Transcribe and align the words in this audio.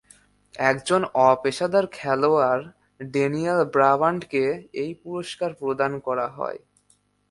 একজন 0.63 1.01
অপেশাদার 1.29 1.85
খেলোয়াড় 1.97 2.63
ড্যানিয়েল 3.13 3.59
ব্রাবান্টকে 3.73 4.43
এই 4.81 4.91
পুরস্কার 5.03 5.49
প্রদান 5.61 5.91
করা 6.07 6.27
হয়। 6.37 6.59